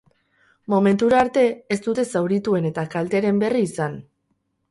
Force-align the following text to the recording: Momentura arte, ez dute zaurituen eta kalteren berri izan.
Momentura 0.73 1.19
arte, 1.25 1.43
ez 1.75 1.77
dute 1.89 2.07
zaurituen 2.15 2.67
eta 2.71 2.85
kalteren 2.97 3.43
berri 3.47 3.65
izan. 3.67 4.01